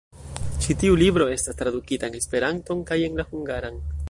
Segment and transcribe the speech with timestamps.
[0.63, 3.83] Ĉi tiu libro estas tradukita en Esperanton kaj en la hungaran.